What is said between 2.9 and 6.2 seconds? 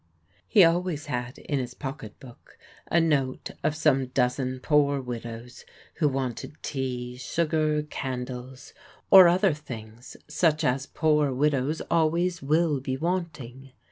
note of some dozen poor widows who